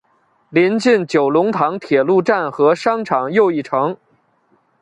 [0.49, 3.95] 邻近九龙塘铁路站和商场又一城。